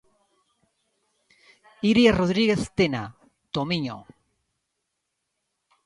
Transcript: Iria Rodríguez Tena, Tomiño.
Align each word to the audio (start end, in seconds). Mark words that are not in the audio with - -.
Iria 1.91 2.15
Rodríguez 2.19 2.61
Tena, 2.77 3.03
Tomiño. 3.55 3.97